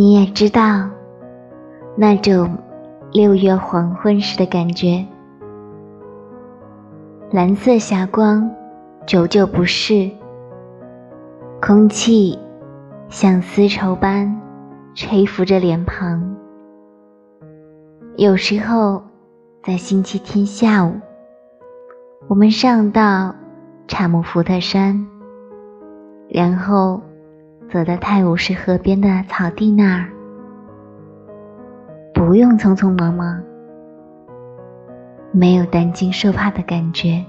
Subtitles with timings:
[0.00, 0.88] 你也知道
[1.94, 2.56] 那种
[3.12, 5.06] 六月黄昏时的感觉，
[7.30, 8.50] 蓝色霞光
[9.06, 10.10] 久久不逝，
[11.60, 12.38] 空气
[13.10, 14.40] 像丝绸般
[14.94, 16.34] 吹拂着脸庞。
[18.16, 19.02] 有时候
[19.62, 20.94] 在星期天下午，
[22.26, 23.34] 我们上到
[23.86, 25.06] 查姆福特山，
[26.30, 27.02] 然后。
[27.72, 30.10] 走到泰晤士河边的草地那儿，
[32.12, 33.40] 不用匆匆忙忙，
[35.30, 37.24] 没有担惊受怕的感觉。